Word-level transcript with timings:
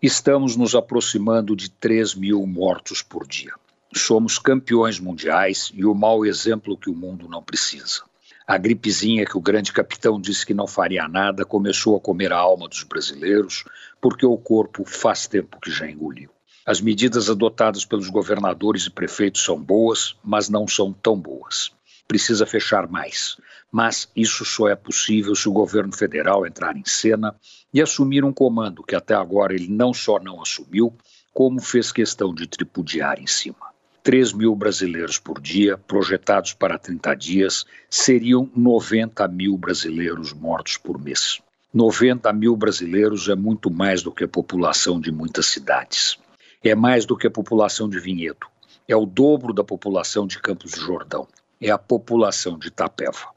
Estamos 0.00 0.54
nos 0.54 0.76
aproximando 0.76 1.56
de 1.56 1.68
3 1.68 2.14
mil 2.14 2.46
mortos 2.46 3.02
por 3.02 3.26
dia. 3.26 3.52
Somos 3.92 4.38
campeões 4.38 5.00
mundiais 5.00 5.72
e 5.74 5.84
o 5.84 5.92
mau 5.92 6.24
exemplo 6.24 6.76
que 6.76 6.88
o 6.88 6.94
mundo 6.94 7.28
não 7.28 7.42
precisa. 7.42 8.04
A 8.46 8.56
gripezinha 8.56 9.26
que 9.26 9.36
o 9.36 9.40
grande 9.40 9.72
capitão 9.72 10.20
disse 10.20 10.46
que 10.46 10.54
não 10.54 10.68
faria 10.68 11.08
nada 11.08 11.44
começou 11.44 11.96
a 11.96 12.00
comer 12.00 12.32
a 12.32 12.38
alma 12.38 12.68
dos 12.68 12.84
brasileiros, 12.84 13.64
porque 14.00 14.24
o 14.24 14.38
corpo 14.38 14.84
faz 14.84 15.26
tempo 15.26 15.58
que 15.60 15.72
já 15.72 15.90
engoliu. 15.90 16.30
As 16.64 16.80
medidas 16.80 17.28
adotadas 17.28 17.84
pelos 17.84 18.08
governadores 18.08 18.86
e 18.86 18.90
prefeitos 18.90 19.42
são 19.42 19.60
boas, 19.60 20.14
mas 20.22 20.48
não 20.48 20.68
são 20.68 20.92
tão 20.92 21.18
boas. 21.18 21.72
Precisa 22.08 22.46
fechar 22.46 22.88
mais. 22.88 23.36
Mas 23.70 24.08
isso 24.16 24.44
só 24.44 24.68
é 24.68 24.74
possível 24.74 25.34
se 25.34 25.48
o 25.48 25.52
governo 25.52 25.94
federal 25.94 26.46
entrar 26.46 26.76
em 26.76 26.84
cena 26.84 27.36
e 27.72 27.82
assumir 27.82 28.24
um 28.24 28.32
comando 28.32 28.82
que 28.82 28.96
até 28.96 29.14
agora 29.14 29.54
ele 29.54 29.68
não 29.68 29.92
só 29.92 30.18
não 30.18 30.40
assumiu, 30.40 30.96
como 31.34 31.60
fez 31.60 31.92
questão 31.92 32.34
de 32.34 32.46
tripudiar 32.46 33.20
em 33.20 33.26
cima. 33.26 33.68
3 34.02 34.32
mil 34.32 34.56
brasileiros 34.56 35.18
por 35.18 35.38
dia, 35.38 35.76
projetados 35.76 36.54
para 36.54 36.78
30 36.78 37.14
dias, 37.14 37.66
seriam 37.90 38.50
90 38.56 39.28
mil 39.28 39.56
brasileiros 39.58 40.32
mortos 40.32 40.78
por 40.78 40.98
mês. 40.98 41.42
90 41.74 42.32
mil 42.32 42.56
brasileiros 42.56 43.28
é 43.28 43.34
muito 43.34 43.70
mais 43.70 44.02
do 44.02 44.10
que 44.10 44.24
a 44.24 44.28
população 44.28 44.98
de 44.98 45.12
muitas 45.12 45.46
cidades. 45.46 46.18
É 46.64 46.74
mais 46.74 47.04
do 47.04 47.16
que 47.16 47.26
a 47.26 47.30
população 47.30 47.88
de 47.88 48.00
Vinhedo. 48.00 48.46
É 48.88 48.96
o 48.96 49.04
dobro 49.04 49.52
da 49.52 49.62
população 49.62 50.26
de 50.26 50.40
Campos 50.40 50.72
do 50.72 50.80
Jordão. 50.80 51.28
É 51.60 51.70
a 51.70 51.78
população 51.78 52.58
de 52.58 52.68
Itapeva. 52.68 53.28